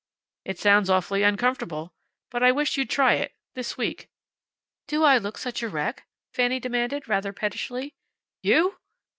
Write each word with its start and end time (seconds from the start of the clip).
"It 0.45 0.57
sounds 0.57 0.89
awfully 0.89 1.21
uncomfortable. 1.21 1.93
But 2.31 2.41
I 2.41 2.51
wish 2.51 2.75
you'd 2.75 2.89
try 2.89 3.13
it, 3.13 3.35
this 3.53 3.77
week." 3.77 4.09
"Do 4.87 5.03
I 5.03 5.19
look 5.19 5.37
such 5.37 5.61
a 5.61 5.69
wreck?" 5.69 6.07
Fanny 6.33 6.59
demanded, 6.59 7.07
rather 7.07 7.31
pettishly. 7.31 7.93
"You!" 8.41 8.79